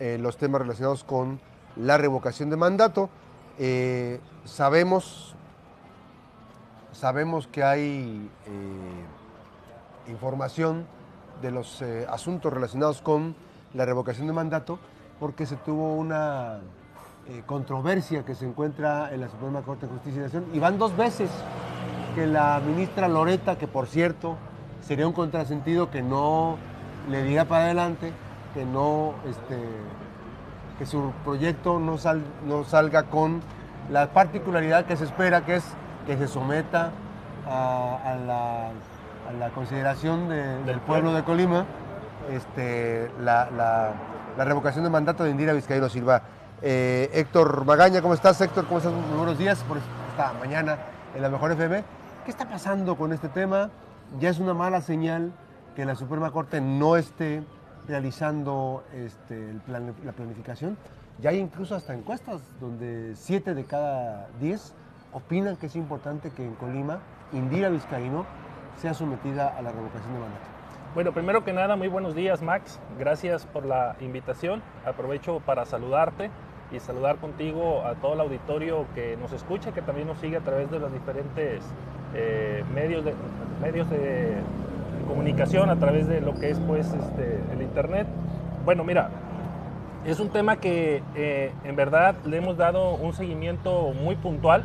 [0.00, 1.38] eh, los temas relacionados con
[1.76, 3.10] la revocación de mandato.
[3.58, 5.34] Eh, sabemos,
[6.92, 10.86] sabemos que hay eh, información
[11.42, 13.36] de los asuntos relacionados con
[13.74, 14.78] la revocación de mandato
[15.18, 16.60] porque se tuvo una
[17.46, 20.96] controversia que se encuentra en la Suprema Corte de Justicia de Nación y van dos
[20.96, 21.30] veces
[22.14, 24.36] que la ministra Loreta, que por cierto
[24.80, 26.56] sería un contrasentido que no
[27.08, 28.12] le diga para adelante,
[28.54, 29.58] que no, este,
[30.78, 31.96] que su proyecto no,
[32.46, 33.40] no salga con
[33.90, 35.64] la particularidad que se espera, que es
[36.06, 36.92] que se someta
[37.46, 41.66] a, la, consideración del pueblo de Colima
[42.30, 43.92] este, la,
[44.38, 46.22] revocación de mandato de Indira Vizcaíno Silva.
[46.62, 48.66] Eh, Héctor Magaña, ¿cómo estás Héctor?
[48.66, 48.92] ¿Cómo estás?
[48.92, 50.78] Muy buenos días por esta mañana
[51.14, 51.82] en la Mejor FM.
[52.24, 53.70] ¿Qué está pasando con este tema?
[54.18, 55.32] Ya es una mala señal
[55.74, 57.42] que la Suprema Corte no esté
[57.90, 60.78] realizando este, la planificación.
[61.20, 64.72] Ya hay incluso hasta encuestas donde 7 de cada 10
[65.12, 67.00] opinan que es importante que en Colima
[67.32, 68.24] Indira Vizcaíno
[68.76, 70.44] sea sometida a la revocación de mandato.
[70.94, 74.62] Bueno, primero que nada, muy buenos días Max, gracias por la invitación.
[74.86, 76.30] Aprovecho para saludarte
[76.72, 80.40] y saludar contigo a todo el auditorio que nos escucha, que también nos sigue a
[80.40, 81.62] través de los diferentes
[82.14, 83.14] eh, medios, de,
[83.60, 84.36] medios de
[85.10, 88.06] comunicación, a través de lo que es pues este, el Internet.
[88.64, 89.10] Bueno, mira,
[90.06, 94.64] es un tema que eh, en verdad le hemos dado un seguimiento muy puntual,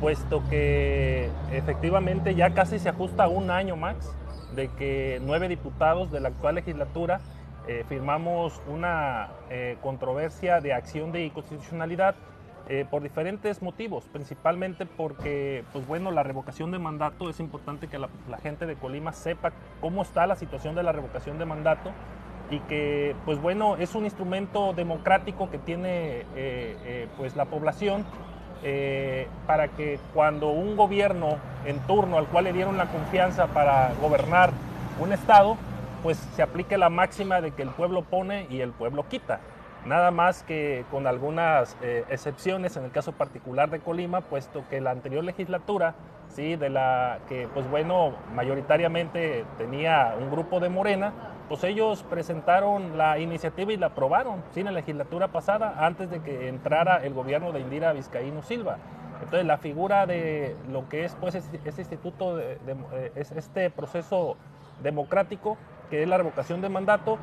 [0.00, 4.10] puesto que efectivamente ya casi se ajusta a un año, Max,
[4.54, 7.20] de que nueve diputados de la actual legislatura
[7.68, 9.28] eh, firmamos una
[9.82, 12.14] controversia de acción de inconstitucionalidad
[12.68, 17.96] eh, por diferentes motivos, principalmente porque, pues bueno, la revocación de mandato, es importante que
[17.96, 18.08] la,
[18.42, 21.92] gente de Colima sepa cómo está la situación de la revocación de mandato
[22.50, 28.04] y que, pues bueno, es un instrumento democrático que tiene eh, eh, pues la población
[29.46, 34.50] para que cuando un gobierno en turno al cual le dieron la confianza para gobernar
[34.98, 35.56] un estado,
[36.02, 39.38] pues se aplique la máxima de que el pueblo pone y el pueblo quita
[39.86, 44.80] nada más que con algunas eh, excepciones en el caso particular de Colima, puesto que
[44.80, 45.94] la anterior legislatura,
[46.28, 51.12] sí, de la que pues bueno, mayoritariamente tenía un grupo de Morena,
[51.48, 56.20] pues ellos presentaron la iniciativa y la aprobaron, sí, en la legislatura pasada, antes de
[56.20, 58.78] que entrara el gobierno de Indira Vizcaíno Silva.
[59.22, 62.58] Entonces la figura de lo que es pues este, instituto, de,
[62.92, 64.36] eh, este proceso
[64.82, 65.56] democrático,
[65.88, 67.18] que es la revocación de mandato,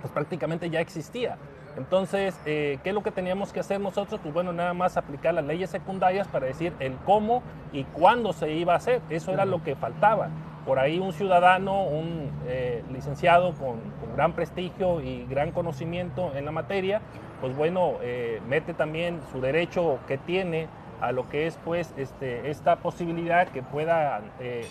[0.00, 1.38] pues prácticamente ya existía.
[1.76, 4.20] Entonces, eh, ¿qué es lo que teníamos que hacer nosotros?
[4.22, 8.52] Pues bueno, nada más aplicar las leyes secundarias para decir el cómo y cuándo se
[8.52, 9.00] iba a hacer.
[9.08, 10.28] Eso era lo que faltaba.
[10.66, 13.80] Por ahí un ciudadano, un eh, licenciado con,
[14.14, 17.00] gran prestigio y gran conocimiento en la materia,
[17.40, 20.68] pues bueno, eh, mete también su derecho que tiene
[21.02, 24.22] a lo que es pues este, esta posibilidad que pueda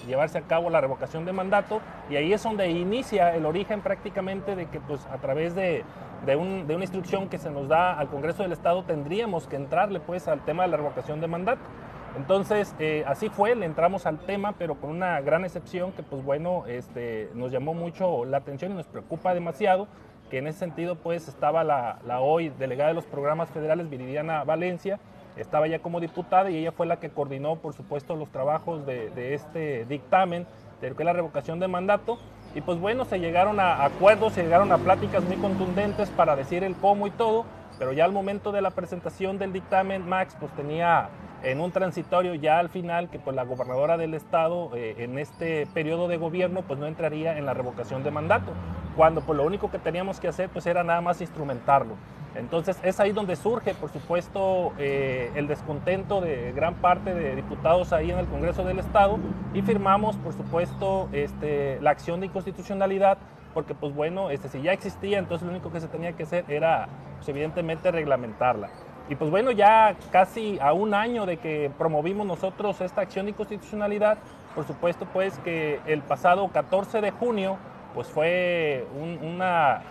[0.08, 4.56] llevarse a cabo la revocación de mandato y ahí es donde inicia el origen prácticamente
[4.56, 5.84] de que pues a través de,
[6.26, 10.28] de, una instrucción que se nos da al Congreso del Estado, tendríamos que entrarle pues
[10.28, 11.62] al tema de la revocación de mandato.
[12.18, 16.24] Entonces, eh, así fue, le entramos al tema, pero con una gran excepción que, pues
[16.24, 19.88] bueno, este, nos llamó mucho la atención y nos preocupa demasiado,
[20.30, 25.00] que en ese sentido, pues estaba la, hoy delegada de los programas federales, Viridiana Valencia,
[25.38, 29.34] estaba ya como diputada y ella fue la que coordinó, por supuesto, los trabajos de,
[29.34, 30.46] este dictamen
[30.82, 32.18] de lo que es la revocación de mandato.
[32.54, 36.64] Y pues bueno, se llegaron a acuerdos, se llegaron a pláticas muy contundentes para decir
[36.64, 37.46] el cómo y todo,
[37.80, 41.10] pero ya al momento de la presentación del dictamen, Max pues tenía
[41.44, 45.66] en un transitorio ya al final que pues la gobernadora del estado eh, en este
[45.74, 48.52] periodo de gobierno pues no entraría en la revocación de mandato,
[48.96, 51.96] cuando pues lo único que teníamos que hacer pues era nada más instrumentarlo.
[52.36, 57.92] Entonces es ahí donde surge, por supuesto, eh, el descontento de gran parte de diputados
[57.92, 59.18] ahí en el Congreso del Estado
[59.54, 63.18] y firmamos, por supuesto, este, la acción de inconstitucionalidad,
[63.54, 66.46] porque pues bueno, este, si ya existía, entonces lo único que se tenía que hacer
[66.48, 66.88] era,
[67.18, 68.70] pues, evidentemente, reglamentarla.
[69.10, 73.32] Y pues bueno, ya casi a un año de que promovimos nosotros esta acción de
[73.32, 74.20] inconstitucionalidad,
[74.56, 77.58] por supuesto pues que el pasado 14 de junio,
[77.94, 78.88] pues fue
[79.22, 79.82] una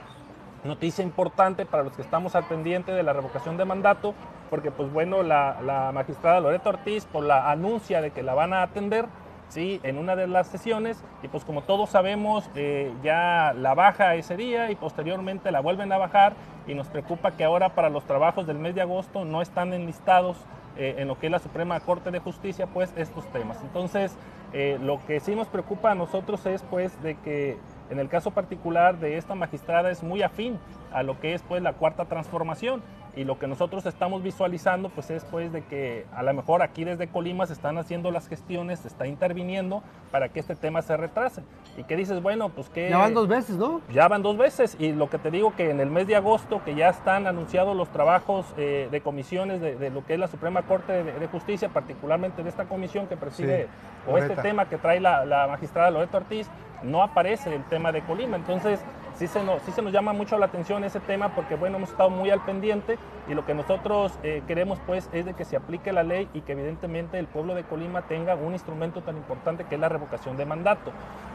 [0.64, 4.14] noticia importante para los que estamos al pendiente de la revocación de mandato,
[4.50, 8.62] porque pues bueno, la, magistrada Loreto Ortiz por la anuncia de que la van a
[8.62, 9.06] atender,
[9.48, 9.80] ¿sí?
[9.82, 14.36] En una de las sesiones, y pues como todos sabemos, eh, ya la baja ese
[14.36, 16.34] día y posteriormente la vuelven a bajar,
[16.66, 20.36] y nos preocupa que ahora para los trabajos del mes de agosto no están enlistados
[20.76, 23.58] eh, en lo que es la Suprema Corte de Justicia, pues estos temas.
[23.62, 24.16] Entonces,
[24.52, 27.58] eh, lo que sí nos preocupa a nosotros es pues de que
[27.90, 30.58] En el caso particular de esta magistrada es muy afín
[30.92, 32.82] a lo que es pues la cuarta transformación
[33.16, 36.84] y lo que nosotros estamos visualizando pues es pues de que a lo mejor aquí
[36.84, 39.82] desde Colima se están haciendo las gestiones, se está interviniendo
[40.12, 41.42] para que este tema se retrase.
[41.76, 42.90] Y que dices, bueno, pues que...
[42.90, 43.80] Ya van dos veces, ¿no?
[43.92, 46.62] Ya van dos veces y lo que te digo que en el mes de agosto
[46.64, 50.62] que ya están anunciados los trabajos eh, de comisiones de, lo que es la Suprema
[50.62, 53.68] Corte de, Justicia, particularmente de esta comisión que preside
[54.06, 56.48] o este tema que trae la, la magistrada Loreto Ortiz,
[56.82, 58.36] no aparece el tema de Colima.
[58.36, 58.80] Entonces,
[59.20, 62.42] sí se, nos, llama mucho la atención ese tema porque, bueno, hemos estado muy al
[62.42, 66.28] pendiente y lo que nosotros eh, queremos, pues, es de que se aplique la ley
[66.32, 69.90] y que evidentemente el pueblo de Colima tenga un instrumento tan importante que es la
[69.90, 70.90] revocación de mandato.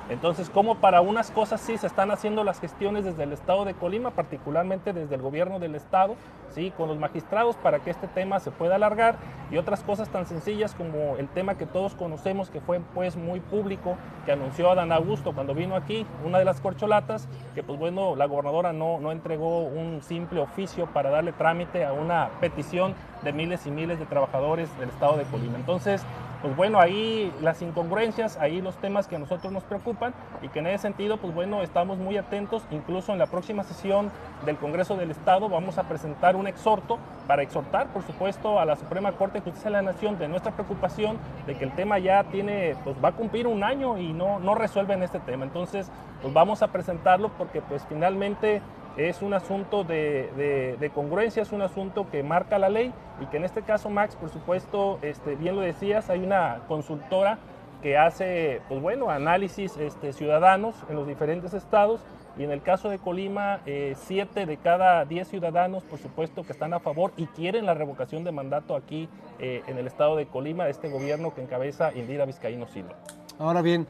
[0.09, 3.73] Entonces, como para unas cosas sí se están haciendo las gestiones desde el Estado de
[3.73, 6.15] Colima, particularmente desde el gobierno del Estado,
[6.49, 6.71] ¿sí?
[6.77, 9.17] con los magistrados para que este tema se pueda alargar
[9.51, 13.39] y otras cosas tan sencillas como el tema que todos conocemos que fue pues muy
[13.39, 18.15] público, que anunció Adán Augusto cuando vino aquí, una de las corcholatas, que pues bueno,
[18.15, 23.33] la gobernadora no, no entregó un simple oficio para darle trámite a una petición de
[23.33, 25.57] miles y miles de trabajadores del Estado de Colima.
[25.57, 26.05] Entonces,
[26.41, 30.59] pues bueno, ahí las incongruencias, ahí los temas que a nosotros nos preocupan y que
[30.59, 32.63] en ese sentido, pues bueno, estamos muy atentos.
[32.71, 34.11] Incluso en la próxima sesión
[34.45, 36.97] del Congreso del Estado vamos a presentar un exhorto
[37.27, 40.51] para exhortar, por supuesto, a la Suprema Corte de Justicia de la Nación de nuestra
[40.51, 41.17] preocupación
[41.47, 44.55] de que el tema ya tiene, pues va a cumplir un año y no, no
[44.55, 45.45] resuelven este tema.
[45.45, 45.91] Entonces,
[46.21, 48.61] pues vamos a presentarlo porque pues finalmente
[48.97, 53.43] es un asunto de, congruencia, es un asunto que marca la ley y que en
[53.43, 57.37] este caso, Max, por supuesto, este, bien lo decías, hay una consultora
[57.81, 62.01] que hace, pues bueno, análisis este, ciudadanos en los diferentes estados
[62.37, 66.51] y en el caso de Colima, eh, siete de cada diez ciudadanos, por supuesto, que
[66.51, 69.07] están a favor y quieren la revocación de mandato aquí
[69.39, 72.95] eh, en el estado de Colima, este gobierno que encabeza Indira Vizcaíno Silva.
[73.39, 73.87] Ahora bien,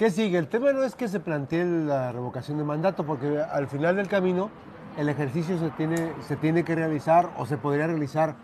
[0.00, 0.38] ¿Qué sigue?
[0.38, 4.08] El tema no es que se plantee la revocación de mandato, porque al final del
[4.08, 4.48] camino
[4.96, 8.34] el ejercicio se tiene, se tiene que realizar o se podría realizar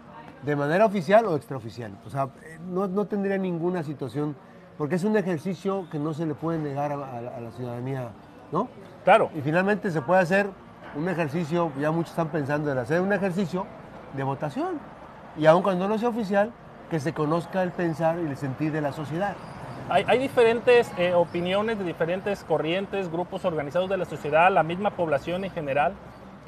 [0.42, 1.96] de manera oficial o extraoficial.
[2.04, 2.28] O sea,
[2.68, 4.36] no, no tendría ninguna situación,
[4.76, 8.10] porque es un ejercicio que no se le puede negar a, la ciudadanía,
[8.52, 8.68] ¿no?
[9.04, 9.30] Claro.
[9.34, 10.50] Y finalmente se puede hacer
[10.94, 13.64] un ejercicio, ya muchos están pensando en hacer un ejercicio
[14.14, 14.78] de votación.
[15.38, 16.52] Y aun cuando no sea oficial,
[16.90, 19.36] que se conozca el pensar y el sentir de la sociedad.
[19.88, 25.44] Hay, diferentes eh, opiniones de diferentes corrientes, grupos organizados de la sociedad, la misma población
[25.44, 25.94] en general.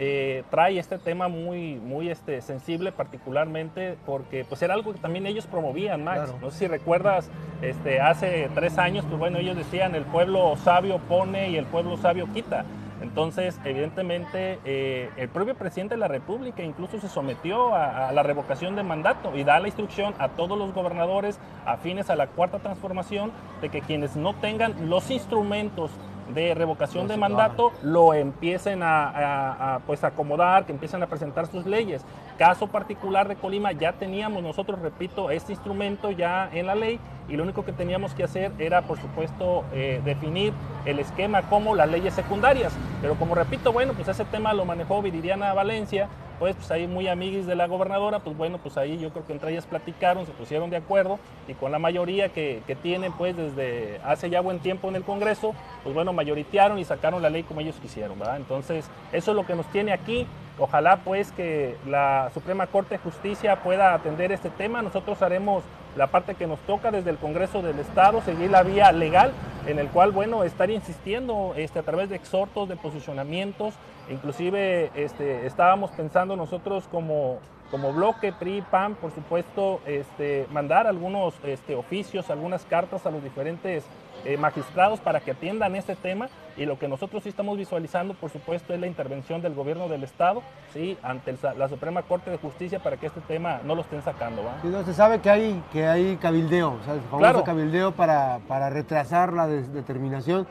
[0.00, 5.26] Eh, trae este tema muy, muy este, sensible particularmente porque pues era algo que también
[5.26, 6.34] ellos promovían, Max.
[6.40, 7.30] No sé si recuerdas,
[7.62, 11.96] este, hace tres años, pues bueno, ellos decían el pueblo sabio pone y el pueblo
[11.96, 12.64] sabio quita.
[13.00, 18.74] Entonces, evidentemente, eh, el propio presidente de la República incluso se sometió a, la revocación
[18.76, 23.32] de mandato y da la instrucción a todos los gobernadores afines a la cuarta transformación
[23.60, 25.90] de que quienes no tengan los instrumentos
[26.34, 32.04] de revocación de mandato lo empiecen a, pues acomodar, que empiecen a presentar sus leyes.
[32.38, 37.36] Caso particular de Colima, ya teníamos nosotros, repito, este instrumento ya en la ley y
[37.36, 40.52] lo único que teníamos que hacer era, por supuesto, eh, definir
[40.84, 42.72] el esquema como las leyes secundarias.
[43.02, 46.08] Pero como repito, bueno, pues ese tema lo manejó Viridiana Valencia,
[46.38, 49.32] pues, pues ahí muy amiguis de la gobernadora, pues bueno, pues ahí yo creo que
[49.32, 51.18] entre ellas platicaron, se pusieron de acuerdo
[51.48, 55.02] y con la mayoría que, que tienen pues desde hace ya buen tiempo en el
[55.02, 58.36] Congreso, pues bueno, mayoritearon y sacaron la ley como ellos quisieron, ¿verdad?
[58.36, 60.24] Entonces, eso es lo que nos tiene aquí.
[60.58, 64.82] Ojalá pues que la Suprema Corte de Justicia pueda atender este tema.
[64.82, 65.62] Nosotros haremos
[65.96, 69.32] la parte que nos toca desde el Congreso del Estado, seguir la vía legal,
[69.66, 73.74] en el cual, bueno, estar insistiendo este, a través de exhortos, de posicionamientos,
[74.10, 77.38] inclusive este, estábamos pensando nosotros como,
[77.70, 83.22] como bloque PRI, PAN, por supuesto, este, mandar algunos este, oficios, algunas cartas a los
[83.22, 83.84] diferentes
[84.24, 88.30] eh, magistrados para que atiendan este tema y lo que nosotros sí estamos visualizando, por
[88.30, 90.98] supuesto, es la intervención del gobierno del Estado ¿sí?
[91.02, 94.42] ante la Suprema Corte de Justicia para que este tema no lo estén sacando.
[94.64, 98.70] no, se sabe que hay, que hay cabildeo, o sea, el famoso cabildeo para, para
[98.70, 100.48] retrasar la determinación,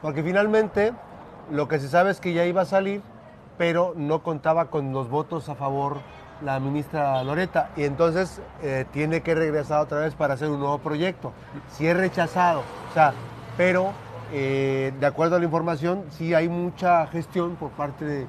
[0.00, 0.94] porque finalmente
[1.50, 3.02] lo que se sabe es que ya iba a salir,
[3.58, 5.98] pero no contaba con los votos a favor
[6.42, 10.78] la ministra Loreta y entonces eh, tiene que regresar otra vez para hacer un nuevo
[10.78, 11.32] proyecto.
[11.72, 13.12] Si es rechazado, o sea,
[13.56, 13.92] pero
[14.32, 18.26] eh, de acuerdo a la información, sí hay mucha gestión por parte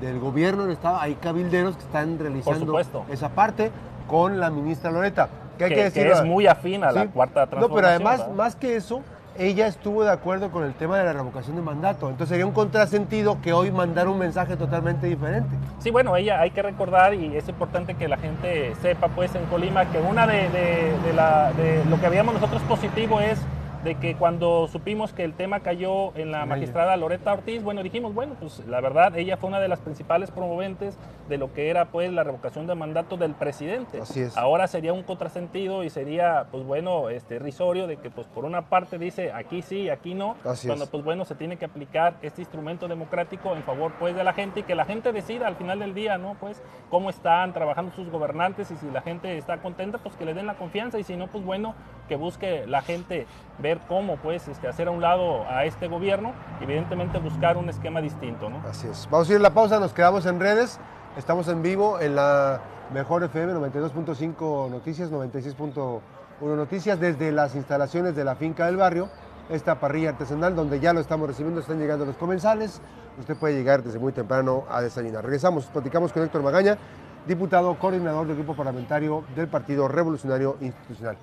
[0.00, 2.78] del gobierno del Estado, hay cabilderos que están realizando
[3.10, 3.70] esa parte
[4.08, 5.28] con la ministra Loreta.
[5.58, 7.70] Que, hay que, decir, es muy afín a la cuarta transformación.
[7.70, 9.02] No, pero además, más que eso,
[9.38, 12.08] ella estuvo de acuerdo con el tema de la revocación de mandato.
[12.08, 15.56] Entonces sería un contrasentido que hoy mandara un mensaje totalmente diferente.
[15.78, 19.44] Sí, bueno, ella hay que recordar y es importante que la gente sepa pues en
[19.46, 23.38] Colima que una de, de, lo que habíamos nosotros positivo es
[23.84, 28.14] de que cuando supimos que el tema cayó en la magistrada Loreta Ortiz, bueno, dijimos,
[28.14, 30.96] bueno, pues la verdad, ella fue una de las principales promoventes
[31.28, 34.00] de lo que era pues la revocación de mandato del presidente.
[34.00, 34.36] Así es.
[34.36, 38.62] Ahora sería un contrasentido y sería, pues bueno, este risorio de que pues por una
[38.62, 40.90] parte dice aquí sí, aquí no, Así cuando es.
[40.90, 44.60] pues bueno, se tiene que aplicar este instrumento democrático en favor pues de la gente
[44.60, 46.36] y que la gente decida al final del día, ¿no?
[46.38, 50.34] Pues cómo están trabajando sus gobernantes y si la gente está contenta, pues que le
[50.34, 51.74] den la confianza y si no, pues bueno,
[52.08, 53.26] que busque la gente
[53.58, 57.68] ver cómo pues este, hacer a un lado a este gobierno y evidentemente buscar un
[57.68, 58.62] esquema distinto, ¿no?
[58.68, 59.08] Así es.
[59.10, 60.78] Vamos a ir a la pausa, nos quedamos en redes.
[61.16, 62.60] Estamos en vivo en la
[62.92, 66.00] Mejor FM 92.5 Noticias, 96.1
[66.40, 69.08] Noticias, desde las instalaciones de la finca del barrio,
[69.48, 72.80] esta parrilla artesanal donde ya lo estamos recibiendo, están llegando los comensales.
[73.18, 75.24] Usted puede llegar desde muy temprano a desayunar.
[75.24, 76.78] Regresamos, platicamos con Héctor Magaña,
[77.26, 81.16] diputado coordinador del grupo parlamentario del Partido Revolucionario Institucional.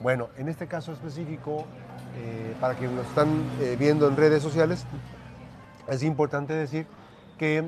[0.00, 1.64] Bueno, en este caso específico,
[2.16, 3.28] eh, para quienes nos están
[3.60, 4.86] eh, viendo en redes sociales,
[5.88, 6.86] es importante decir
[7.38, 7.64] que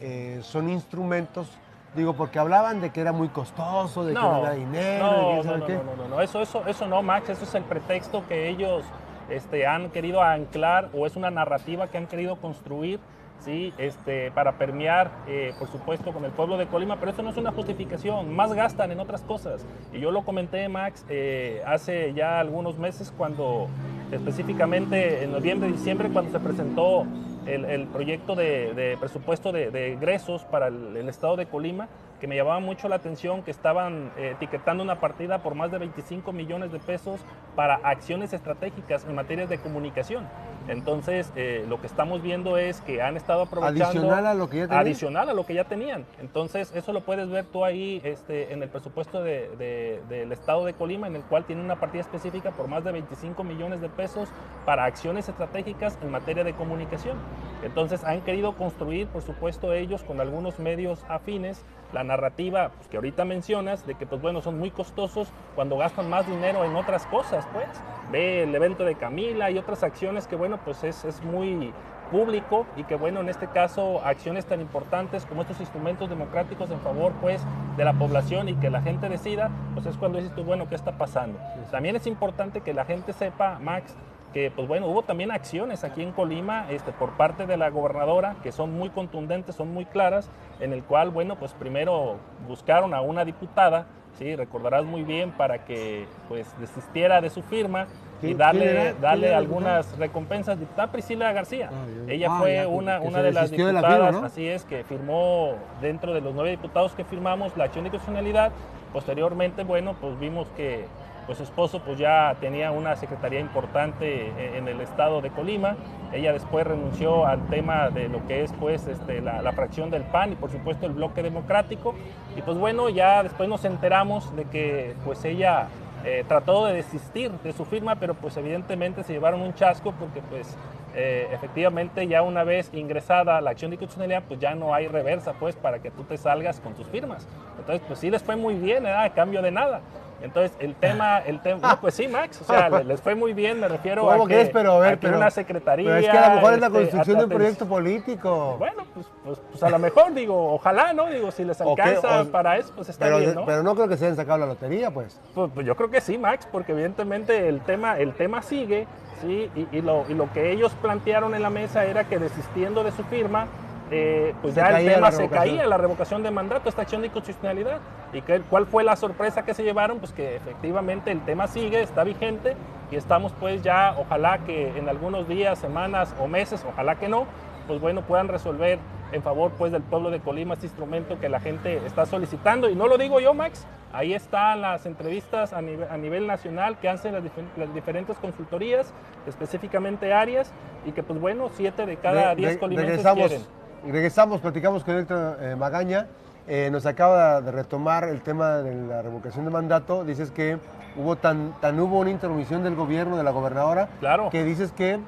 [0.00, 1.48] eh, son instrumentos,
[1.94, 5.36] digo, porque hablaban de que era muy costoso, de que no había dinero, de no,
[5.36, 5.74] no, sabe no, qué.
[5.74, 8.84] no, no, no, eso, eso, eso no, Max, eso es el pretexto que ellos
[9.28, 13.00] este, han querido anclar o es una narrativa que han querido construir.
[13.40, 17.30] Sí, este, para permear, eh, por supuesto, con el pueblo de Colima, pero eso no
[17.30, 19.64] es una justificación, más gastan en otras cosas.
[19.94, 23.68] Y yo lo comenté, Max, eh, hace ya algunos meses, cuando
[24.12, 27.06] específicamente en noviembre, diciembre, cuando se presentó
[27.46, 31.88] el, el proyecto de, de presupuesto de, de egresos para el, el estado de Colima,
[32.20, 35.78] que me llamaba mucho la atención que estaban eh, etiquetando una partida por más de
[35.78, 37.20] 25 millones de pesos
[37.56, 40.28] para acciones estratégicas en materias de comunicación.
[40.70, 43.84] Entonces, eh, lo que estamos viendo es que han estado aprovechando...
[43.90, 44.80] Adicional a lo que ya tenían.
[44.86, 46.04] Adicional a lo que ya tenían.
[46.20, 50.64] Entonces, eso lo puedes ver tú ahí este, en el presupuesto de- de- del estado
[50.64, 53.88] de Colima, en el cual tiene una partida específica por más de 25 millones de
[53.88, 54.28] pesos
[54.64, 57.16] para acciones estratégicas en materia de comunicación.
[57.62, 62.96] Entonces, han querido construir, por supuesto, ellos con algunos medios afines, la narrativa pues, que
[62.96, 67.06] ahorita mencionas, de que, pues bueno, son muy costosos cuando gastan más dinero en otras
[67.06, 67.68] cosas, pues.
[68.10, 71.72] Ve el evento de Camila y otras acciones que, bueno, pues es, es muy
[72.10, 76.80] público y que bueno, en este caso acciones tan importantes como estos instrumentos democráticos en
[76.80, 77.40] favor pues
[77.76, 80.74] de la población y que la gente decida, pues es cuando dices tú, bueno, ¿qué
[80.74, 81.38] está pasando?
[81.70, 83.94] También es importante que la gente sepa, Max,
[84.32, 88.36] que pues bueno, hubo también acciones aquí en Colima este, por parte de la gobernadora
[88.42, 93.00] que son muy contundentes, son muy claras, en el cual, bueno, pues primero buscaron a
[93.00, 93.86] una diputada,
[94.18, 97.86] sí, recordarás muy bien, para que pues desistiera de su firma
[98.22, 100.60] y ¿Quién- darle, darle algunas recompensas.
[100.60, 103.80] Diputada Priscila García, Ah, ella Ah, fue ya, una, una de las desistió de la
[103.80, 104.26] diputadas, firma, ¿no?
[104.26, 108.52] así es, que firmó dentro de los nueve diputados que firmamos la acción de constitucionalidad.
[108.92, 110.84] Posteriormente, bueno, pues vimos que
[111.26, 115.76] pues su esposo pues ya tenía una secretaría importante eh, en el estado de Colima.
[116.12, 120.32] Ella después renunció al tema de lo que es pues este, la, fracción del PAN
[120.32, 121.94] y por supuesto el bloque democrático.
[122.36, 125.68] Y pues bueno, ya después nos enteramos de que pues ella
[126.04, 130.22] eh, trató de desistir de su firma, pero pues evidentemente se llevaron un chasco porque
[130.22, 130.56] pues
[130.94, 135.32] eh, efectivamente ya una vez ingresada la acción de constitucionalidad, pues ya no hay reversa
[135.38, 137.26] pues para que tú te salgas con tus firmas.
[137.58, 139.04] Entonces pues sí les fue muy bien, ¿verdad?
[139.04, 139.80] a cambio de nada.
[140.22, 143.32] Entonces el tema, el tema, no, pues sí, Max, o sea, le- les fue muy
[143.32, 144.48] bien, me refiero ¿Cómo a que que, es?
[144.50, 145.86] Pero a ver, a que pero- una secretaría.
[145.88, 148.56] Pero es que a lo mejor es la este, construcción de un proyecto político.
[148.58, 151.06] Bueno, pues, pues, pues a lo mejor digo, ojalá, ¿no?
[151.06, 153.46] Digo, si les alcanza O- para eso, pues está pero, bien, ¿no?
[153.46, 155.18] pero no creo que se hayan sacado la lotería, pues.
[155.34, 158.86] Pues, pues yo creo que sí, Max, porque evidentemente el tema, el tema sigue,
[159.22, 159.50] ¿sí?
[159.54, 162.92] Y, y lo, y lo que ellos plantearon en la mesa era que desistiendo de
[162.92, 163.46] su firma,
[163.90, 167.08] eh, pues Se ya el tema se caía, la revocación de mandato, esta acción de
[167.08, 167.78] inconstitucionalidad.
[168.12, 169.98] ¿Y que, cuál fue la sorpresa que se llevaron?
[169.98, 172.56] Pues que efectivamente el tema sigue, está vigente
[172.90, 177.26] y estamos pues ya, ojalá que en algunos días, semanas o meses, ojalá que no,
[177.66, 178.78] pues bueno, puedan resolver
[179.12, 182.68] en favor pues del pueblo de Colima este instrumento que la gente está solicitando.
[182.70, 186.78] Y no lo digo yo, Max, ahí están las entrevistas a nivel, a nivel nacional
[186.78, 188.92] que hacen las, difer- las diferentes consultorías,
[189.26, 190.52] específicamente áreas,
[190.86, 193.46] y que pues bueno, siete de cada Re- diez re- colimenses regresamos, quieren.
[193.92, 196.06] regresamos, platicamos con Héctor eh, Magaña.
[196.48, 200.04] Eh, nos acaba de retomar el tema de la revocación de mandato.
[200.04, 200.58] Dices que
[200.96, 204.30] hubo tan, tan hubo una intermisión del gobierno, de la gobernadora, Claro.
[204.30, 204.98] que dices que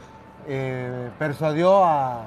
[0.46, 2.22] eh, persuadió a,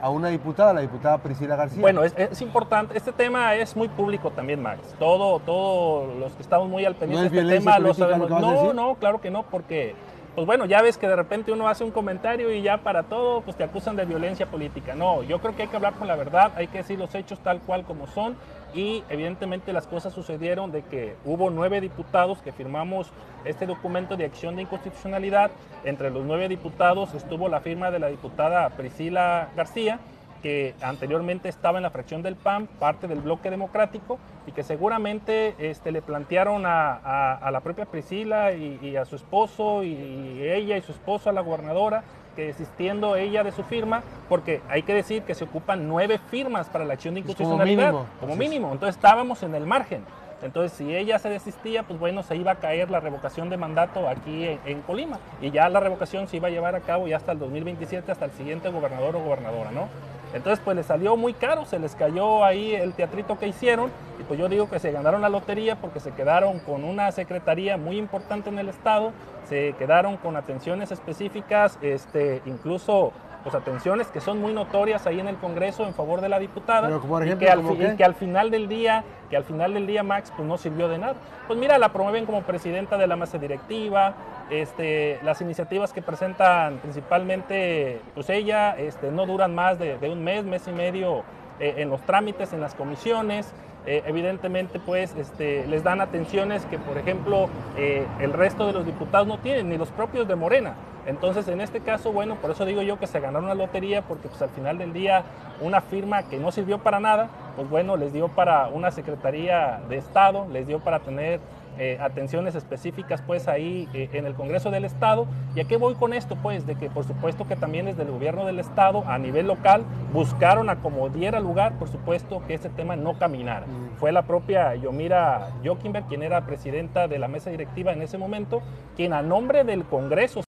[0.00, 1.80] a una diputada, la diputada Priscila García.
[1.80, 4.94] Bueno, es, es importante, este tema es muy público también, Max.
[4.98, 8.28] Todo, todos los que estamos muy al pendiente ¿No es de este tema lo sabemos.
[8.28, 9.94] No, no, claro que no, porque
[10.36, 13.40] pues bueno, ya ves que de repente uno hace un comentario y ya para todo,
[13.40, 14.94] pues te acusan de violencia política.
[14.94, 17.38] No, yo creo que hay que hablar con la verdad, hay que decir los hechos
[17.38, 18.36] tal cual como son
[18.74, 23.10] y evidentemente las cosas sucedieron de que hubo nueve diputados que firmamos
[23.44, 25.50] este documento de acción de inconstitucionalidad.
[25.84, 30.00] Entre los nueve diputados estuvo la firma de la diputada Priscila García,
[30.42, 35.54] que anteriormente estaba en la fracción del PAN, parte del bloque democrático, y que seguramente
[35.58, 40.92] este, le plantearon a, la propia Priscila y, a su esposo, y, ella y su
[40.92, 42.04] esposo, a la gobernadora,
[42.36, 46.68] que desistiendo ella de su firma, porque hay que decir que se ocupan nueve firmas
[46.68, 48.20] para la acción de inconstitucionalidad, como mínimo.
[48.20, 48.72] Como mínimo.
[48.72, 50.04] Entonces estábamos en el margen.
[50.42, 54.06] Entonces, si ella se desistía, pues bueno, se iba a caer la revocación de mandato
[54.06, 55.18] aquí en, en, Colima.
[55.40, 58.26] Y ya la revocación se iba a llevar a cabo ya hasta el 2027, hasta
[58.26, 59.88] el siguiente gobernador o gobernadora, ¿no?
[60.34, 63.90] Entonces, pues les salió muy caro, se les cayó ahí el teatrito que hicieron
[64.20, 67.76] y pues yo digo que se ganaron la lotería porque se quedaron con una secretaría
[67.76, 69.12] muy importante en el estado,
[69.48, 73.12] se quedaron con atenciones específicas, este, incluso
[73.46, 76.90] pues atenciones que son muy notorias ahí en el Congreso en favor de la diputada
[76.90, 80.48] y, que al, que al, final del día que al final del día Max pues
[80.48, 81.14] no sirvió de nada.
[81.46, 84.14] Pues mira la promueven como presidenta de la mesa directiva
[84.50, 90.44] este, las iniciativas que presentan principalmente pues ella este, no duran más de, un mes
[90.44, 91.22] mes y medio
[91.60, 93.52] eh, en los trámites en las comisiones
[93.86, 98.84] eh, evidentemente pues este, les dan atenciones que por ejemplo eh, el resto de los
[98.84, 100.74] diputados no tienen, ni los propios de Morena.
[101.06, 104.26] Entonces en este caso, bueno, por eso digo yo que se ganaron la lotería, porque
[104.26, 105.22] pues al final del día
[105.60, 109.98] una firma que no sirvió para nada, pues bueno, les dio para una Secretaría de
[109.98, 111.38] Estado, les dio para tener
[111.78, 115.26] eh, atenciones específicas pues ahí eh, en el Congreso del Estado.
[115.54, 116.36] ¿Y a qué voy con esto?
[116.36, 119.84] Pues de que por supuesto que también desde el gobierno del Estado a nivel local
[120.12, 123.66] buscaron a como diera lugar, por supuesto que ese tema no caminara.
[123.66, 123.98] Mm.
[123.98, 128.62] Fue la propia Yomira Jokinberg, quien era presidenta de la mesa directiva en ese momento,
[128.96, 130.45] quien a nombre del Congreso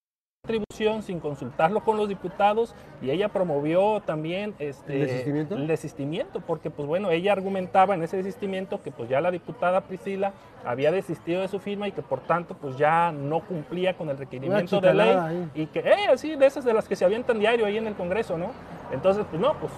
[1.02, 5.56] sin consultarlo con los diputados y ella promovió también este, ¿El, desistimiento?
[5.56, 9.80] el desistimiento porque pues bueno, ella argumentaba en ese desistimiento que pues ya la diputada
[9.80, 10.32] Priscila
[10.64, 14.18] había desistido de su firma y que por tanto pues ya no cumplía con el
[14.18, 17.66] requerimiento de ley y que, eh, así de esas de las que se avientan diario
[17.66, 18.52] ahí en el Congreso, ¿no?
[18.92, 19.72] Entonces, pues no, pues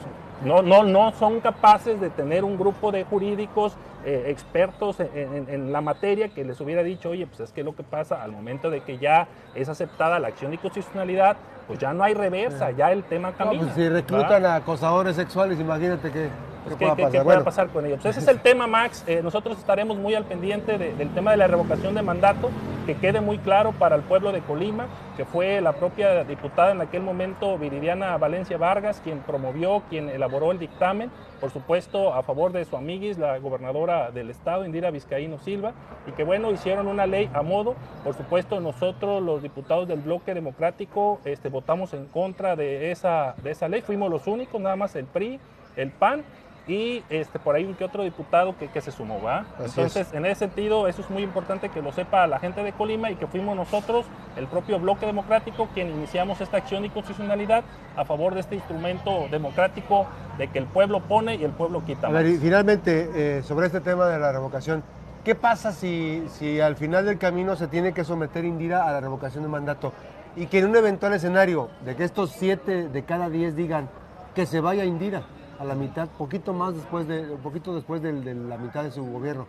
[0.45, 5.83] no, no, no son capaces de tener un grupo de jurídicos eh, expertos en, la
[5.83, 8.81] materia que les hubiera dicho, oye, pues es que lo que pasa al momento de
[8.81, 11.37] que ya es aceptada la acción de constitucionalidad,
[11.71, 13.63] pues ya no hay reversa, ya el tema camina.
[13.63, 16.29] pues si reclutan a acosadores sexuales, imagínate que...
[16.69, 17.23] ¿Qué, pueda pasar?
[17.23, 18.01] puede pasar con ellos?
[18.03, 19.05] Pues ese es el tema, Max.
[19.07, 22.51] Eh, nosotros estaremos muy al pendiente del tema de la revocación de mandato,
[22.87, 26.81] que quede muy claro para el pueblo de Colima, que fue la propia diputada en
[26.81, 32.53] aquel momento, Viridiana Valencia Vargas, quien promovió, quien elaboró el dictamen, por supuesto, a favor
[32.53, 35.73] de su amiguis, la gobernadora del estado, Indira Vizcaíno Silva,
[36.07, 37.77] y que bueno, hicieron una ley a modo.
[38.05, 43.51] Por supuesto, nosotros, los diputados del bloque democrático, este, votamos en contra de esa, de
[43.51, 43.83] esa ley.
[43.83, 45.39] Fuimos los únicos, nada más el PRI,
[45.77, 46.25] el PAN
[46.67, 49.45] y este, por ahí un que otro diputado que, que se sumó, ¿va?
[49.63, 53.11] Entonces, en ese sentido, eso es muy importante que lo sepa la gente de Colima
[53.11, 57.65] y que fuimos nosotros, el propio Bloque Democrático, quien iniciamos esta acción de constitucionalidad
[57.97, 60.07] a favor de este instrumento democrático
[60.39, 62.07] de que el pueblo pone y el pueblo quita.
[62.07, 64.83] A ver, y finalmente, eh, sobre este tema de la revocación,
[65.25, 69.01] ¿qué pasa si, si al final del camino se tiene que someter Indira a la
[69.01, 69.93] revocación de mandato?
[70.37, 73.89] Y que en un eventual escenario de que estos siete de cada diez digan
[74.35, 75.25] que se vaya Indira
[75.59, 79.47] a la mitad, poquito más después de, poquito después de, la mitad de su gobierno.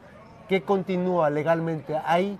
[0.49, 1.97] ¿Qué continúa legalmente?
[2.03, 2.37] ¿Hay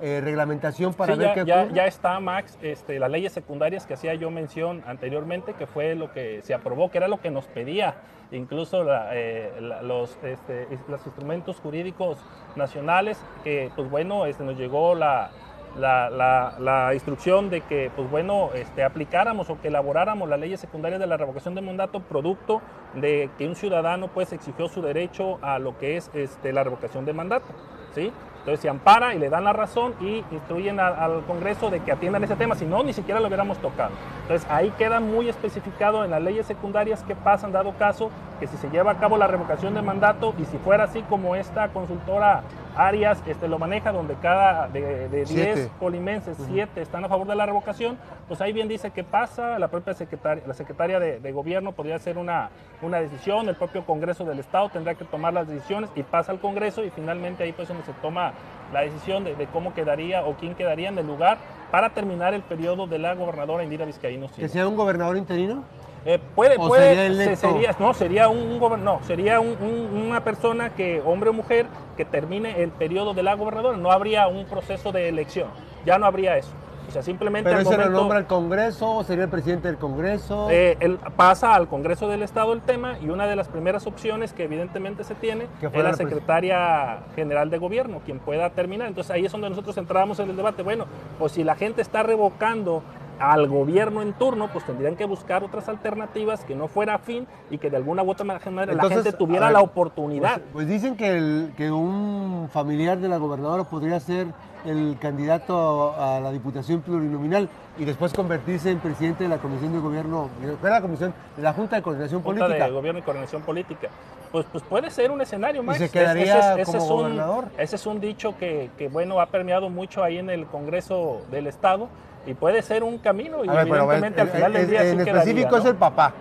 [0.00, 4.14] eh, reglamentación para ver qué ya, ya, está, Max, este, las leyes secundarias que hacía
[4.14, 7.96] yo mención anteriormente, que fue lo que se aprobó, que era lo que nos pedía
[8.32, 12.18] incluso eh, los, este, los instrumentos jurídicos
[12.56, 15.30] nacionales, que pues bueno, este, nos llegó la
[15.76, 21.06] la, instrucción de que, pues bueno, este, aplicáramos o que elaboráramos las leyes secundarias de
[21.06, 22.60] la revocación de mandato producto
[22.94, 27.04] de que un ciudadano pues exigió su derecho a lo que es este, la revocación
[27.04, 27.46] de mandato,
[27.94, 28.12] ¿sí?
[28.40, 32.24] Entonces se ampara y le dan la razón y instruyen al Congreso de que atiendan
[32.24, 33.90] ese tema, si no, ni siquiera lo hubiéramos tocado.
[34.22, 38.46] Entonces ahí queda muy especificado en las leyes secundarias qué pasa en dado caso que
[38.46, 41.68] si se lleva a cabo la revocación de mandato y si fuera así como esta
[41.68, 42.42] consultora
[42.76, 47.46] Arias este, lo maneja, donde cada de 10 colimenses, 7 están a favor de la
[47.46, 51.96] revocación, pues ahí bien dice qué pasa, la propia secretaria, la secretaria de, gobierno podría
[51.96, 52.50] hacer una,
[52.82, 56.40] una decisión, el propio Congreso del Estado tendrá que tomar las decisiones y pasa al
[56.40, 58.32] Congreso y finalmente ahí pues donde se toma
[58.72, 61.38] la decisión de, cómo quedaría o quién quedaría en el lugar
[61.70, 64.28] para terminar el periodo de la gobernadora Indira Vizcaíno.
[64.34, 65.64] ¿Que sea un gobernador interino?
[66.06, 71.66] Eh, puede, puede, sería, no, sería un, no, sería una persona que, hombre o mujer,
[71.96, 73.76] que termine el periodo de la gobernadora.
[73.76, 75.48] No habría un proceso de elección,
[75.84, 76.52] ya no habría eso.
[76.88, 79.76] O sea, simplemente ¿Pero ese lo momento- nombra el Congreso o sería el presidente del
[79.76, 80.48] Congreso?
[80.50, 84.32] Eh, él pasa al Congreso del Estado el tema y una de las primeras opciones
[84.32, 88.88] que evidentemente se tiene es la secretaria general de gobierno, quien pueda terminar.
[88.88, 90.64] Entonces ahí es donde nosotros entramos en el debate.
[90.64, 90.86] Bueno,
[91.16, 92.82] pues si la gente está revocando
[93.20, 97.58] al gobierno en turno, pues tendrían que buscar otras alternativas que no fuera afín y
[97.58, 100.34] que de alguna u otra manera la gente tuviera ver, la oportunidad.
[100.36, 104.28] Pues, pues dicen que, el- que un familiar de la gobernadora podría ser
[104.64, 109.78] el candidato a, la diputación plurinominal y después convertirse en presidente de la Comisión de
[109.78, 110.28] Gobierno,
[110.62, 112.66] de la Comisión, de la Junta de Coordinación Junta Política.
[112.66, 113.88] de Gobierno y Coordinación Política.
[114.32, 115.78] Pues, pues puede ser un escenario, Max.
[115.78, 117.44] se quedaría ese es- ese como es un- gobernador.
[117.58, 121.46] Ese es un dicho que, que, bueno, ha permeado mucho ahí en el Congreso del
[121.46, 121.88] Estado
[122.26, 125.04] y puede ser un camino y ver, evidentemente al final del el- día en sí
[125.04, 125.56] quedaría, específico ¿no?
[125.58, 126.12] es el papá.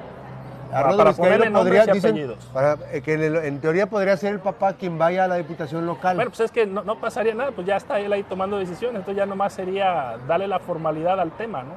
[0.71, 4.39] Para- para ponerle nombres y dicen, para- eh, que en, en teoría podría ser el
[4.39, 6.15] papá quien vaya a la diputación local.
[6.15, 8.97] Bueno, pues es que no, no pasaría nada, pues ya está él ahí tomando decisiones,
[8.99, 11.73] entonces ya nomás sería darle la formalidad al tema, ¿no?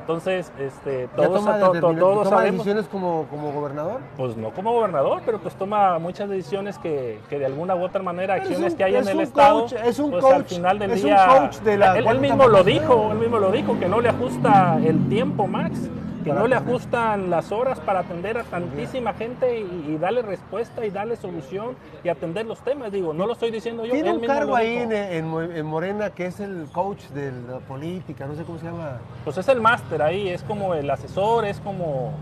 [0.00, 4.00] Entonces, este, ¿Ya todos, toma, to- todos toma sabemos, decisiones como, como gobernador?
[4.16, 8.02] pues no como gobernador, pero pues toma muchas decisiones que, que de alguna u otra
[8.02, 11.04] manera, acciones que hay en el Estado, es un pues al coach, final del es
[11.04, 14.00] un día, coach de la él, mismo lo dijo, él mismo lo dijo, que no
[14.00, 15.88] le ajusta el tiempo, Max,
[16.24, 20.84] que no le ajustan las horas para atender a tantísima gente y, y darle respuesta
[20.84, 24.20] y darle solución y atender los temas, digo, no lo estoy diciendo yo, Tiene un
[24.20, 28.58] cargo ahí en, en Morena que es el coach de la política, no sé cómo
[28.58, 28.98] se llama.
[29.24, 32.12] Pues es el máster ahí, es como el asesor, es como,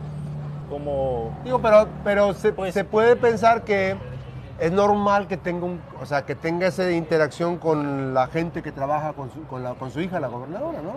[0.70, 3.96] como Digo, pero, pero se, Pues- se puede pensar que
[4.61, 8.72] es normal que tenga un, o sea, que tenga esa interacción con la gente que
[8.72, 10.92] trabaja con su, con la, con su hija, la gobernadora, ¿no?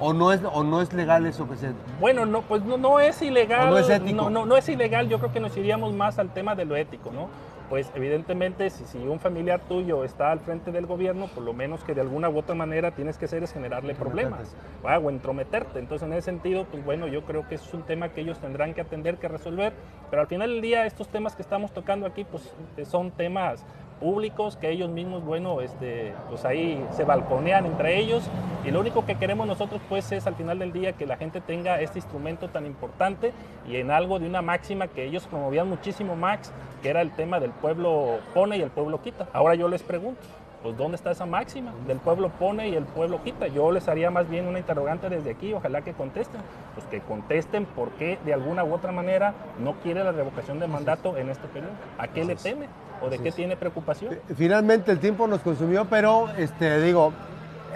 [0.00, 1.72] O no es, o no es legal eso que se.
[2.00, 3.68] Bueno, no, pues no, no es ilegal.
[3.68, 4.14] ¿O no es ético?
[4.14, 6.76] No, no, no es ilegal, yo creo que nos iríamos más al tema de lo
[6.76, 7.28] ético, ¿no?
[7.68, 11.84] Pues evidentemente si, si un familiar tuyo está al frente del gobierno, por lo menos
[11.84, 14.98] que de alguna u otra manera tienes que hacer es generarle problemas ¿va?
[14.98, 15.78] o entrometerte.
[15.78, 18.72] Entonces en ese sentido, pues bueno, yo creo que es un tema que ellos tendrán
[18.72, 19.74] que atender, que resolver.
[20.08, 22.50] Pero al final del día estos temas que estamos tocando aquí, pues
[22.88, 23.66] son temas
[24.00, 28.22] públicos que ellos mismos, bueno, este, pues ahí se balconean entre ellos
[28.68, 31.40] y lo único que queremos nosotros pues es al final del día que la gente
[31.40, 33.32] tenga este instrumento tan importante
[33.66, 36.52] y en algo de una máxima que ellos promovían muchísimo Max,
[36.82, 39.26] que era el tema del pueblo pone y el pueblo quita.
[39.32, 40.20] Ahora yo les pregunto,
[40.62, 43.46] pues ¿dónde está esa máxima del pueblo pone y el pueblo quita?
[43.46, 46.42] Yo les haría más bien una interrogante desde aquí, ojalá que contesten,
[46.74, 50.66] pues que contesten por qué de alguna u otra manera no quiere la revocación de
[50.66, 51.72] mandato en este periodo.
[51.96, 52.66] ¿A qué le teme
[53.00, 54.18] o de qué tiene preocupación?
[54.36, 57.14] Finalmente el tiempo nos consumió, pero este, digo,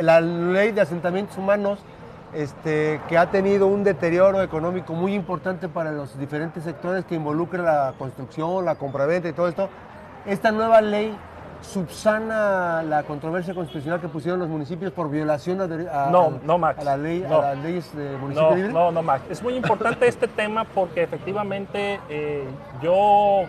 [0.00, 1.78] la ley de asentamientos humanos,
[2.34, 7.62] este, que ha tenido un deterioro económico muy importante para los diferentes sectores que involucra
[7.62, 9.68] la construcción, la compraventa y todo esto,
[10.26, 11.14] esta nueva ley
[11.60, 16.80] subsana la controversia constitucional que pusieron los municipios por violación a, No, no, Max.
[16.80, 17.38] a la ley, No.
[17.38, 18.72] a las leyes de municipio No, libre.
[18.72, 19.22] no, no, Max.
[19.30, 22.44] Es muy importante este tema porque efectivamente eh,
[22.82, 23.42] yo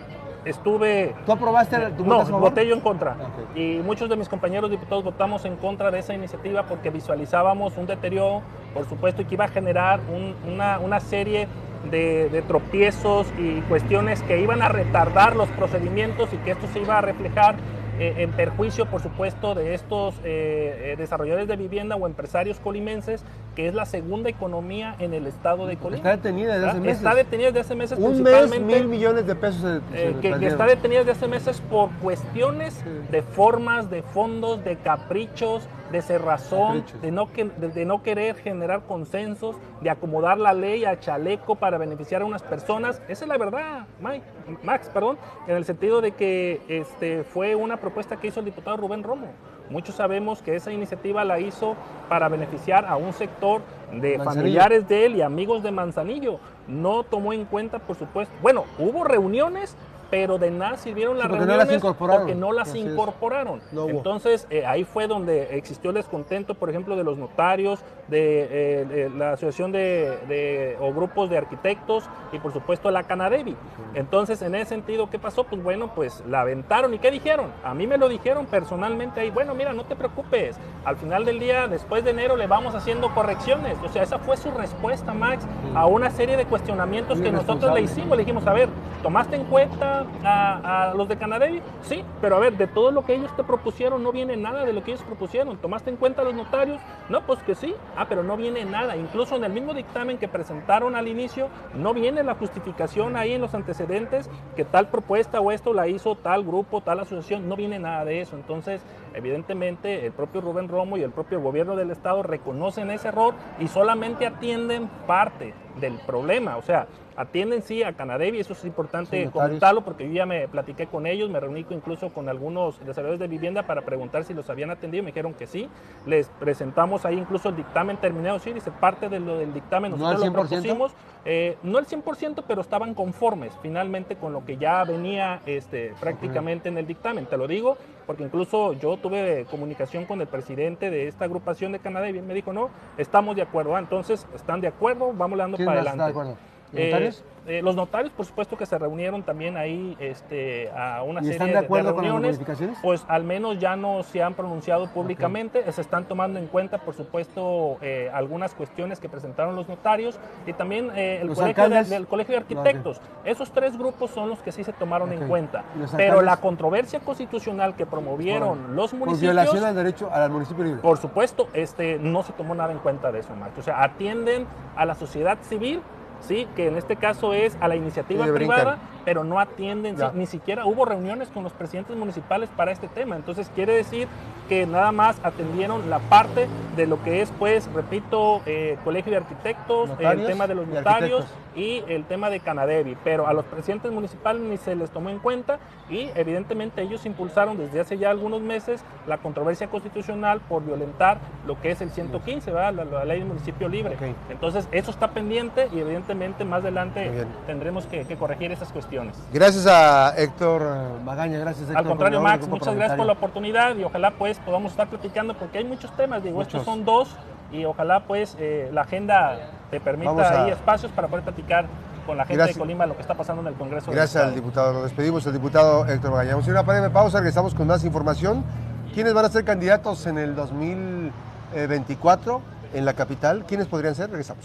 [0.44, 1.14] estuve...
[1.26, 1.76] ¿Tú aprobaste?
[1.96, 3.16] ¿tú No, voté yo en contra.
[3.54, 7.86] Y muchos de mis compañeros diputados votamos en contra de esa iniciativa porque visualizábamos un
[7.86, 11.48] deterioro, por supuesto, y que iba a generar un- una, una serie
[11.90, 16.80] de, de tropiezos y cuestiones que iban a retardar los procedimientos y que esto se
[16.80, 17.56] iba a reflejar
[17.98, 23.24] eh, en perjuicio, por supuesto, de estos eh, eh, desarrolladores de vivienda o empresarios colimenses,
[23.54, 25.96] que es la segunda economía en el estado de Colima.
[25.98, 26.96] Está detenida desde hace meses.
[26.98, 30.46] Está detenida desde hace meses Un mes, mil millones de pesos se, se eh, que,
[30.46, 32.90] está detenida desde hace meses por cuestiones Sí.
[33.10, 37.02] de formas, de fondos, de caprichos, de cerrazón, Caprichos.
[37.02, 41.54] de no, que- de, de no querer generar consensos, de acomodar la ley a chaleco
[41.54, 43.00] para beneficiar a unas personas.
[43.08, 44.24] Esa es la verdad, Mike,
[44.62, 48.76] Max, perdón, en el sentido de que este, fue una propuesta que hizo el diputado
[48.76, 49.28] Rubén Romo.
[49.70, 51.74] Muchos sabemos que esa iniciativa la hizo
[52.08, 54.24] para beneficiar a un sector de Manzanillo.
[54.24, 56.38] familiares de él y amigos de Manzanillo.
[56.68, 59.76] No tomó en cuenta, por supuesto, bueno, hubo reuniones,
[60.14, 62.22] pero de nada sirvieron las porque no las reuniones incorporaron.
[62.22, 62.92] porque no las Así es.
[62.92, 63.60] incorporaron.
[63.72, 63.90] No hubo.
[63.90, 68.84] Entonces, eh, ahí fue donde existió el descontento, por ejemplo, de los notarios, de, eh,
[68.84, 73.56] de la asociación de, de- o grupos de arquitectos y, por supuesto, la Canadevi.
[73.94, 75.44] Entonces, en ese sentido, ¿qué pasó?
[75.44, 76.94] Pues bueno, pues la aventaron.
[76.94, 77.46] ¿Y qué dijeron?
[77.64, 79.30] A mí me lo dijeron personalmente ahí.
[79.30, 80.56] Bueno, mira, no te preocupes.
[80.84, 83.76] Al final del día, después de enero, le vamos haciendo correcciones.
[83.84, 87.74] O sea, esa fue su respuesta, Max, a una serie de cuestionamientos Muy que nosotros
[87.74, 88.10] le hicimos.
[88.16, 88.68] Le dijimos, a ver,
[89.02, 91.60] tomaste en cuenta a, los de Canadevi?
[91.82, 94.72] Sí, pero a ver, de todo lo que ellos te propusieron no viene nada de
[94.72, 95.56] lo que ellos propusieron.
[95.58, 96.80] ¿Tomaste en cuenta los notarios?
[97.08, 97.74] No, pues que sí.
[97.96, 98.96] Ah, pero no viene nada.
[98.96, 103.40] Incluso en el mismo dictamen que presentaron al inicio, no viene la justificación ahí en
[103.40, 107.48] los antecedentes que tal propuesta o esto la hizo tal grupo, tal asociación.
[107.48, 108.36] No viene nada de eso.
[108.36, 108.82] Entonces,
[109.14, 113.68] evidentemente, el propio Rubén Romo y el propio gobierno del Estado reconocen ese error y
[113.68, 116.56] solamente atienden parte del problema.
[116.56, 116.86] O sea,
[117.16, 121.30] atienden sí a Canadevi, eso es importante comentarlo porque yo ya me platiqué con ellos,
[121.30, 125.10] me reuní incluso con algunos desarrolladores de vivienda para preguntar si los habían atendido, me
[125.10, 125.68] dijeron que sí,
[126.06, 130.26] les presentamos ahí incluso el dictamen terminado, sí, dice parte de lo del dictamen, nosotros
[130.26, 130.92] lo propusimos,
[131.24, 136.68] eh, no el 100%, pero estaban conformes finalmente con lo que ya venía este, prácticamente
[136.68, 141.08] en el dictamen, te lo digo, porque incluso yo tuve comunicación con el presidente de
[141.08, 144.68] esta agrupación de Canadevi, y me dijo, no, estamos de acuerdo, ah, entonces están de
[144.68, 146.36] acuerdo, vamos dando para adelante.
[146.74, 147.24] ¿Notarios?
[147.46, 151.50] Eh, los notarios, por supuesto, que se reunieron también ahí este, a una serie están
[151.50, 152.38] de, acuerdo de reuniones.
[152.38, 155.70] Con las pues al menos ya no se han pronunciado públicamente.
[155.70, 160.54] Se están tomando en cuenta, por supuesto, eh, algunas cuestiones que presentaron los notarios y
[160.54, 163.00] también eh, el colegio de, del Colegio de Arquitectos.
[163.24, 165.64] Esos tres grupos son los que sí se tomaron en cuenta.
[165.96, 169.34] Pero la controversia constitucional que promovieron los municipios.
[169.34, 170.80] Por violación al derecho al municipio libre.
[170.80, 173.60] Por supuesto, este, no se tomó nada en cuenta de eso, Marco.
[173.60, 175.82] O sea, atienden a la sociedad civil
[176.26, 176.46] ¿sí?
[176.56, 180.84] que en este caso es a la iniciativa privada, pero no atienden, ni siquiera hubo
[180.84, 183.16] reuniones con los presidentes municipales para este tema.
[183.16, 184.08] Entonces quiere decir
[184.48, 189.18] que nada más atendieron la parte de lo que es, pues, repito, eh, Colegio de
[189.18, 191.24] Arquitectos, el tema de los notarios
[191.56, 195.18] y, el tema de Canadevi, pero a los presidentes municipales ni se les tomó en
[195.18, 201.18] cuenta y evidentemente ellos impulsaron desde hace ya algunos meses la controversia constitucional por violentar
[201.46, 203.96] lo que es el 115, La, ley del municipio libre.
[204.28, 208.84] Entonces eso está pendiente y evidentemente más adelante tendremos que, corregir esas cuestiones.
[209.32, 211.78] Gracias a Héctor Magaña, gracias Héctor.
[211.78, 215.58] Al contrario, Max, muchas gracias por la oportunidad y ojalá pues podamos estar platicando porque
[215.58, 217.08] hay muchos temas, digo, estos son dos
[217.52, 219.38] y ojalá pues eh, la agenda
[219.70, 221.66] te permita ahí espacios para poder platicar
[222.06, 223.90] con la gente de Colima lo que está pasando en el Congreso.
[223.90, 224.72] Gracias al diputado.
[224.72, 226.32] Nos despedimos, el diputado Héctor Magaña.
[226.32, 228.44] Vamos a ir a una breve pausa, regresamos con más información.
[228.92, 232.40] ¿Quiénes van a ser candidatos en el 2024
[232.74, 233.44] en la capital?
[233.46, 234.10] ¿Quiénes podrían ser?
[234.10, 234.42] Regresamos.